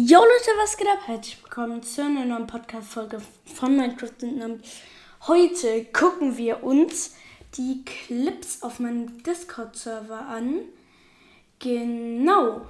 Jo 0.00 0.20
Leute, 0.20 0.52
was 0.62 0.76
geht 0.76 0.86
ab? 0.86 1.00
Herzlich 1.06 1.42
willkommen 1.42 1.82
zu 1.82 2.04
einer 2.04 2.24
neuen 2.24 2.46
Podcast-Folge 2.46 3.20
von 3.52 3.76
Minecraft. 3.76 4.12
Heute 5.26 5.86
gucken 5.86 6.36
wir 6.36 6.62
uns 6.62 7.16
die 7.56 7.84
Clips 7.84 8.62
auf 8.62 8.78
meinem 8.78 9.20
Discord-Server 9.24 10.20
an. 10.20 10.60
Genau. 11.58 12.60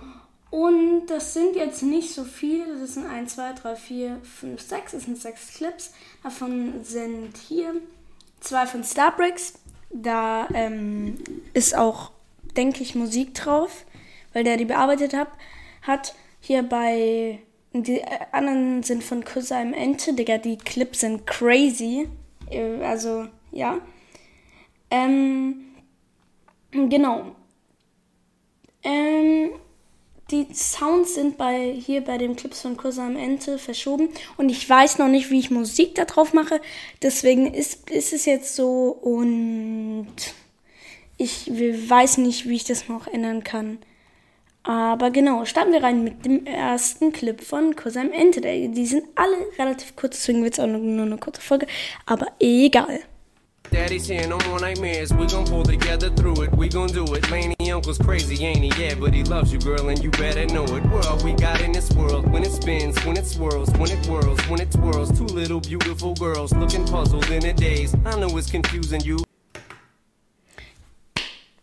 Und 0.48 1.08
das 1.08 1.34
sind 1.34 1.54
jetzt 1.54 1.82
nicht 1.82 2.14
so 2.14 2.24
viele. 2.24 2.80
Das 2.80 2.94
sind 2.94 3.04
1, 3.04 3.34
2, 3.34 3.52
3, 3.52 3.76
4, 3.76 4.20
5, 4.22 4.62
6. 4.62 4.92
Das 4.92 5.02
sind 5.02 5.18
6 5.18 5.54
Clips. 5.58 5.92
Davon 6.22 6.82
sind 6.82 7.36
hier 7.36 7.74
zwei 8.40 8.64
von 8.64 8.82
Starbricks. 8.82 9.52
Da 9.90 10.48
ähm, 10.54 11.18
ist 11.52 11.76
auch, 11.76 12.10
denke 12.56 12.82
ich, 12.82 12.94
Musik 12.94 13.34
drauf, 13.34 13.84
weil 14.32 14.44
der 14.44 14.56
die 14.56 14.64
bearbeitet 14.64 15.12
hat. 15.12 15.28
hat 15.82 16.14
hier 16.40 16.62
bei. 16.62 17.40
Die 17.74 18.02
anderen 18.32 18.82
sind 18.82 19.04
von 19.04 19.24
Kusaim 19.24 19.74
Ente, 19.74 20.14
Digga, 20.14 20.38
die 20.38 20.56
Clips 20.56 21.00
sind 21.00 21.26
crazy. 21.26 22.08
Äh, 22.50 22.82
also, 22.82 23.26
ja. 23.52 23.78
Ähm, 24.90 25.74
genau. 26.72 27.36
Ähm, 28.82 29.50
die 30.30 30.46
Sounds 30.52 31.14
sind 31.14 31.38
bei 31.38 31.72
hier 31.72 32.02
bei 32.02 32.18
den 32.18 32.36
Clips 32.36 32.60
von 32.60 32.76
Kusaim 32.76 33.16
Ente 33.16 33.58
verschoben 33.58 34.10
und 34.36 34.50
ich 34.50 34.68
weiß 34.68 34.98
noch 34.98 35.08
nicht, 35.08 35.30
wie 35.30 35.38
ich 35.38 35.50
Musik 35.50 35.94
da 35.94 36.04
drauf 36.04 36.34
mache. 36.34 36.60
Deswegen 37.02 37.52
ist, 37.52 37.90
ist 37.90 38.12
es 38.12 38.26
jetzt 38.26 38.54
so 38.54 38.90
und 38.90 40.08
ich 41.16 41.50
weiß 41.50 42.18
nicht, 42.18 42.46
wie 42.46 42.56
ich 42.56 42.64
das 42.64 42.88
noch 42.88 43.06
ändern 43.06 43.42
kann. 43.42 43.78
Aber 44.68 45.10
genau, 45.10 45.46
starten 45.46 45.72
wir 45.72 45.82
rein 45.82 46.04
mit 46.04 46.26
dem 46.26 46.44
ersten 46.44 47.10
Clip 47.10 47.40
von 47.40 47.74
Cosime 47.74 48.12
Ente. 48.12 48.42
Die 48.42 48.84
sind 48.84 49.04
alle 49.14 49.34
relativ 49.58 49.96
kurz, 49.96 50.16
deswegen 50.18 50.44
wird 50.44 50.52
es 50.52 50.60
auch 50.60 50.66
nur 50.66 51.06
eine 51.06 51.16
kurze 51.16 51.40
Folge. 51.40 51.66
Aber 52.04 52.26
egal. 52.38 53.00
Daddy's 53.70 54.06
here, 54.06 54.28
no 54.28 54.36
more 54.46 54.60
nightmares. 54.60 55.10
We 55.12 55.26
gon' 55.26 55.46
pull 55.46 55.62
together 55.62 56.10
through 56.14 56.42
it. 56.42 56.50
We 56.54 56.68
gon' 56.68 56.88
do 56.88 57.04
it. 57.14 57.30
Laney 57.30 57.72
uncle's 57.72 57.96
crazy, 57.96 58.44
ain't 58.44 58.58
he? 58.58 58.70
Yeah, 58.78 58.94
but 58.94 59.14
he 59.14 59.24
loves 59.24 59.50
you, 59.50 59.58
girl, 59.58 59.88
and 59.88 60.02
you 60.02 60.10
better 60.10 60.44
know 60.52 60.64
it. 60.64 60.84
We're 60.84 61.00
all 61.08 61.18
we 61.24 61.32
got 61.32 61.62
in 61.62 61.72
this 61.72 61.90
world. 61.92 62.30
When 62.30 62.42
it 62.42 62.52
spins, 62.52 63.02
when 63.06 63.16
it 63.16 63.26
swirls, 63.26 63.70
when 63.78 63.90
it 63.90 64.04
whirls, 64.06 64.38
when 64.50 64.60
it 64.60 64.70
twirls. 64.70 65.10
Two 65.16 65.28
little 65.34 65.60
beautiful 65.60 66.14
girls 66.14 66.52
looking 66.52 66.84
puzzled 66.84 67.30
in 67.30 67.46
a 67.46 67.54
daze. 67.54 67.94
I 68.04 68.20
know 68.20 68.36
it's 68.36 68.50
confusing 68.50 69.00
you. 69.02 69.16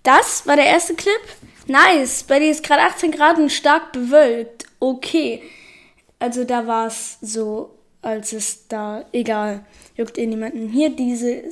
Das 0.01 0.47
war 0.47 0.55
der 0.55 0.65
erste 0.65 0.95
Clip. 0.95 1.21
Nice. 1.67 2.23
Bei 2.23 2.39
dir 2.39 2.51
ist 2.51 2.63
gerade 2.63 2.83
18 2.83 3.11
Grad 3.11 3.37
und 3.37 3.51
stark 3.51 3.91
bewölkt. 3.91 4.65
Okay. 4.79 5.41
Also 6.19 6.43
da 6.43 6.67
war 6.67 6.87
es 6.87 7.17
so, 7.21 7.75
als 8.01 8.33
es 8.33 8.67
da, 8.67 9.05
egal, 9.11 9.65
juckt 9.95 10.17
eh 10.17 10.25
niemanden. 10.27 10.69
Hier 10.69 10.89
diese 10.89 11.43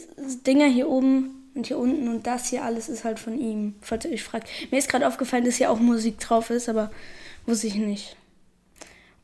Dinger 0.45 0.67
hier 0.67 0.88
oben 0.88 1.50
und 1.56 1.67
hier 1.67 1.78
unten 1.78 2.08
und 2.08 2.25
das 2.28 2.50
hier 2.50 2.64
alles 2.64 2.89
ist 2.89 3.03
halt 3.03 3.19
von 3.19 3.39
ihm, 3.39 3.75
falls 3.81 4.06
ihr 4.06 4.11
euch 4.11 4.23
fragt. 4.23 4.47
Mir 4.72 4.78
ist 4.78 4.89
gerade 4.89 5.08
aufgefallen, 5.08 5.45
dass 5.45 5.56
hier 5.56 5.72
auch 5.72 5.80
Musik 5.80 6.19
drauf 6.19 6.50
ist, 6.50 6.69
aber 6.69 6.91
wusste 7.45 7.67
ich 7.67 7.75
nicht. 7.75 8.16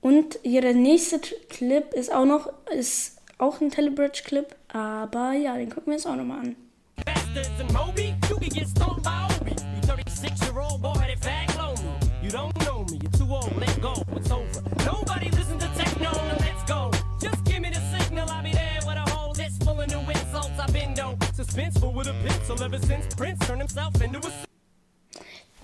Und 0.01 0.39
hier 0.43 0.61
der 0.61 0.73
nächste 0.73 1.19
Clip 1.19 1.93
ist 1.93 2.11
auch 2.11 2.25
noch, 2.25 2.51
ist 2.71 3.17
auch 3.37 3.61
ein 3.61 3.69
Telebridge-Clip, 3.69 4.55
aber 4.69 5.33
ja, 5.33 5.55
den 5.55 5.69
gucken 5.69 5.87
wir 5.87 5.95
uns 5.95 6.05
auch 6.05 6.15
nochmal 6.15 6.39
an. 6.39 6.55
Bastards 7.05 7.49
and 7.59 7.73
Moby, 7.73 8.13
you 8.29 8.37
can 8.37 8.49
get 8.49 8.67
stomped 8.67 9.03
by 9.03 9.28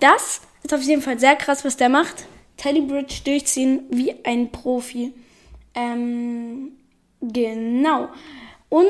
Das 0.00 0.40
ist 0.62 0.74
auf 0.74 0.82
jeden 0.82 1.02
Fall 1.02 1.18
sehr 1.18 1.36
krass, 1.36 1.64
was 1.64 1.76
der 1.76 1.88
macht. 1.88 2.26
Telebridge 2.56 3.20
durchziehen 3.24 3.84
wie 3.90 4.14
ein 4.24 4.50
Profi. 4.50 5.12
Ähm, 5.74 6.72
genau. 7.20 8.08
Und 8.68 8.86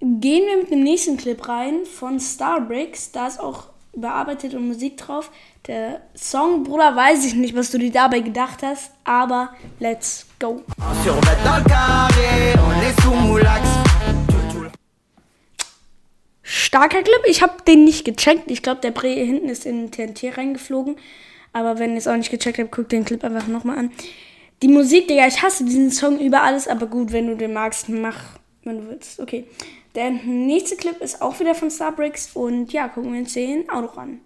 gehen 0.00 0.46
wir 0.46 0.58
mit 0.58 0.70
dem 0.70 0.82
nächsten 0.82 1.16
Clip 1.16 1.48
rein 1.48 1.86
von 1.86 2.20
Starbricks. 2.20 3.12
Da 3.12 3.26
ist 3.26 3.40
auch 3.40 3.68
bearbeitet 3.92 4.54
und 4.54 4.66
Musik 4.68 4.96
drauf. 4.98 5.30
Der 5.66 6.02
Song, 6.14 6.64
Bruder, 6.64 6.94
weiß 6.94 7.24
ich 7.24 7.34
nicht, 7.34 7.56
was 7.56 7.70
du 7.70 7.78
dir 7.78 7.92
dabei 7.92 8.20
gedacht 8.20 8.62
hast, 8.62 8.90
aber 9.04 9.50
let's 9.78 10.26
go. 10.38 10.62
Starker 16.74 17.04
Clip, 17.04 17.22
ich 17.28 17.40
habe 17.40 17.62
den 17.68 17.84
nicht 17.84 18.04
gecheckt. 18.04 18.50
Ich 18.50 18.60
glaube, 18.60 18.80
der 18.80 18.90
Bre 18.90 19.06
hinten 19.06 19.48
ist 19.48 19.64
in 19.64 19.92
TNT 19.92 20.36
reingeflogen. 20.36 20.96
Aber 21.52 21.78
wenn 21.78 21.92
ihr 21.92 21.98
es 21.98 22.08
auch 22.08 22.16
nicht 22.16 22.32
gecheckt 22.32 22.58
habt, 22.58 22.72
guckt 22.72 22.90
den 22.90 23.04
Clip 23.04 23.22
einfach 23.22 23.46
nochmal 23.46 23.78
an. 23.78 23.92
Die 24.60 24.66
Musik, 24.66 25.06
Digga, 25.06 25.28
ich 25.28 25.40
hasse 25.40 25.64
diesen 25.64 25.92
Song 25.92 26.18
über 26.18 26.42
alles, 26.42 26.66
aber 26.66 26.88
gut, 26.88 27.12
wenn 27.12 27.28
du 27.28 27.36
den 27.36 27.52
magst, 27.52 27.88
mach, 27.88 28.40
wenn 28.64 28.78
du 28.78 28.88
willst. 28.88 29.20
Okay. 29.20 29.44
Der 29.94 30.10
nächste 30.10 30.74
Clip 30.74 31.00
ist 31.00 31.22
auch 31.22 31.38
wieder 31.38 31.54
von 31.54 31.70
Starbricks 31.70 32.30
und 32.34 32.72
ja, 32.72 32.88
gucken 32.88 33.12
wir 33.12 33.20
uns 33.20 33.34
den 33.34 33.70
auch 33.70 33.82
noch 33.82 33.96
an. 33.96 34.18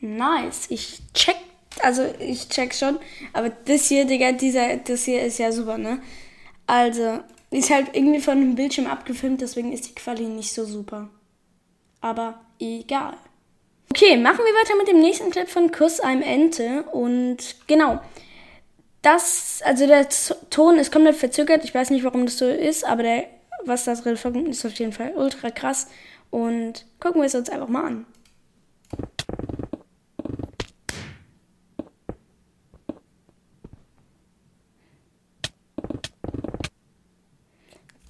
nice. 0.00 0.66
Ich 0.70 0.98
check, 1.14 1.36
also 1.82 2.04
ich 2.18 2.48
check 2.48 2.74
schon, 2.74 2.98
aber 3.32 3.50
das 3.50 3.88
hier, 3.88 4.04
Digga, 4.04 4.32
dieser, 4.32 4.76
das 4.76 5.04
hier 5.04 5.22
ist 5.22 5.38
ja 5.38 5.52
super, 5.52 5.78
ne? 5.78 6.00
Also, 6.66 7.20
ist 7.50 7.70
halt 7.70 7.88
irgendwie 7.92 8.20
von 8.20 8.40
dem 8.40 8.54
Bildschirm 8.54 8.86
abgefilmt, 8.86 9.40
deswegen 9.40 9.72
ist 9.72 9.88
die 9.88 9.94
Quali 9.94 10.24
nicht 10.24 10.52
so 10.52 10.64
super. 10.64 11.10
Aber 12.00 12.40
egal. 12.58 13.14
Okay, 13.90 14.16
machen 14.16 14.38
wir 14.38 14.54
weiter 14.54 14.76
mit 14.78 14.88
dem 14.88 15.00
nächsten 15.00 15.30
Clip 15.30 15.48
von 15.48 15.70
Kuss 15.70 16.00
einem 16.00 16.22
Ente. 16.22 16.84
Und 16.92 17.56
genau, 17.66 18.00
das, 19.02 19.60
also 19.64 19.86
der 19.86 20.08
Ton 20.48 20.78
ist 20.78 20.90
komplett 20.90 21.16
verzögert. 21.16 21.62
Ich 21.64 21.74
weiß 21.74 21.90
nicht, 21.90 22.02
warum 22.02 22.24
das 22.24 22.38
so 22.38 22.48
ist, 22.48 22.86
aber 22.86 23.02
der, 23.02 23.26
was 23.64 23.84
das 23.84 24.02
drin 24.02 24.46
ist 24.46 24.64
auf 24.64 24.74
jeden 24.74 24.92
Fall 24.92 25.12
ultra 25.14 25.50
krass. 25.50 25.88
Und 26.30 26.86
gucken 27.00 27.20
wir 27.20 27.26
es 27.26 27.34
uns 27.34 27.50
einfach 27.50 27.68
mal 27.68 27.84
an. 27.84 28.06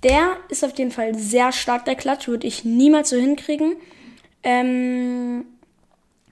Der 0.02 0.36
ist 0.48 0.64
auf 0.64 0.76
jeden 0.78 0.90
Fall 0.90 1.14
sehr 1.14 1.52
stark, 1.52 1.84
der 1.84 1.94
Klatsch. 1.94 2.28
Würde 2.28 2.46
ich 2.46 2.64
niemals 2.64 3.10
so 3.10 3.16
hinkriegen. 3.16 3.76
Ähm, 4.42 5.44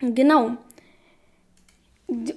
Genau. 0.01 0.57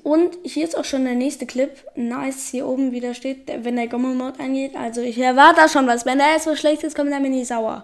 Und 0.04 0.38
hier 0.44 0.66
ist 0.66 0.78
auch 0.78 0.86
schon 0.86 1.06
der 1.06 1.16
nächste 1.16 1.48
Clip. 1.48 1.72
Nice, 1.96 2.50
hier 2.52 2.68
oben 2.68 2.92
wieder 2.92 3.14
steht, 3.16 3.48
wenn 3.48 3.76
der 3.76 3.88
Gommel-Mode 3.88 4.40
angeht. 4.40 4.76
Also 4.76 5.02
ich 5.02 5.18
erwarte 5.18 5.62
da 5.62 5.70
schon 5.70 5.88
was. 5.88 6.06
Wenn 6.06 6.20
der 6.20 6.34
jetzt 6.34 6.44
so 6.44 6.56
schlecht 6.56 6.84
ist, 6.84 6.96
kommt 6.96 7.12
er 7.12 7.20
mir 7.20 7.30
nicht 7.30 7.48
sauer. 7.48 7.84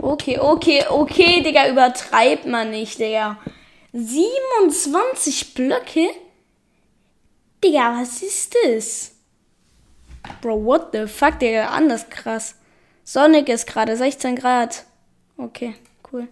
Okay, 0.00 0.38
okay, 0.38 0.84
okay, 0.88 1.42
Digga, 1.42 1.68
übertreibt 1.68 2.46
man 2.46 2.70
nicht, 2.70 2.98
Digga. 2.98 3.36
27 3.92 5.54
Blöcke? 5.54 6.08
Digga, 7.64 8.00
was 8.00 8.22
ist 8.22 8.54
das? 8.64 9.12
Bro, 10.40 10.64
what 10.64 10.92
the 10.92 11.06
fuck, 11.06 11.38
Digga, 11.38 11.68
anders 11.68 12.08
krass. 12.10 12.56
Sonnig 13.04 13.48
ist 13.48 13.66
gerade 13.66 13.96
16 13.96 14.36
Grad. 14.36 14.84
Okay, 15.36 15.74
cool. 16.12 16.28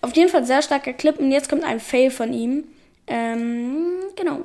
Auf 0.00 0.16
jeden 0.16 0.28
Fall 0.28 0.44
sehr 0.44 0.62
starker 0.62 0.92
Clip 0.92 1.18
und 1.18 1.30
jetzt 1.30 1.48
kommt 1.48 1.62
ein 1.62 1.78
Fail 1.78 2.10
von 2.10 2.32
ihm. 2.32 2.64
Ähm, 3.06 4.00
genau. 4.16 4.40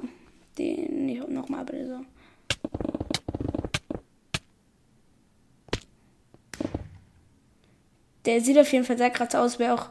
Den 0.58 1.34
nochmal 1.34 1.66
bitte 1.66 1.88
so. 1.88 2.06
Der 8.26 8.42
sieht 8.42 8.58
auf 8.58 8.72
jeden 8.72 8.84
Fall 8.84 8.98
sehr 8.98 9.10
krass 9.10 9.34
aus. 9.36 9.58
Wäre 9.58 9.74
auch 9.74 9.90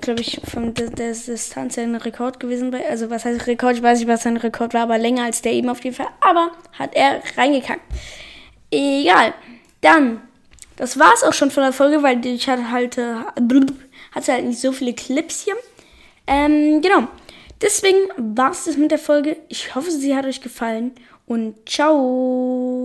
glaube 0.00 0.20
ich, 0.20 0.40
von 0.44 0.74
der, 0.74 0.90
der 0.90 1.12
Distanz 1.12 1.78
ein 1.78 1.94
Rekord 1.96 2.40
gewesen. 2.40 2.70
Bei, 2.70 2.88
also 2.88 3.10
was 3.10 3.24
heißt 3.24 3.46
Rekord? 3.46 3.76
Ich 3.76 3.82
weiß 3.82 3.98
nicht, 3.98 4.08
was 4.08 4.22
sein 4.22 4.36
Rekord 4.36 4.74
war, 4.74 4.82
aber 4.82 4.98
länger 4.98 5.24
als 5.24 5.42
der 5.42 5.52
eben 5.52 5.68
auf 5.68 5.82
jeden 5.84 5.96
Fall. 5.96 6.08
Aber 6.20 6.50
hat 6.78 6.94
er 6.94 7.22
reingekackt. 7.36 7.82
Egal. 8.70 9.34
Dann, 9.80 10.20
das 10.76 10.98
war 10.98 11.12
es 11.14 11.22
auch 11.22 11.32
schon 11.32 11.50
von 11.50 11.62
der 11.62 11.72
Folge, 11.72 12.02
weil 12.02 12.24
ich 12.24 12.48
hatte 12.48 12.70
halt, 12.70 12.98
äh, 12.98 13.14
hatte 14.12 14.32
halt 14.32 14.44
nicht 14.44 14.60
so 14.60 14.72
viele 14.72 14.94
Clips 14.94 15.42
hier. 15.42 15.56
Ähm, 16.26 16.80
genau. 16.80 17.08
Deswegen 17.60 17.98
war 18.16 18.52
es 18.52 18.64
das 18.64 18.76
mit 18.76 18.90
der 18.90 18.98
Folge. 18.98 19.36
Ich 19.48 19.74
hoffe, 19.74 19.90
sie 19.90 20.16
hat 20.16 20.24
euch 20.24 20.40
gefallen 20.40 20.92
und 21.26 21.68
ciao. 21.68 22.79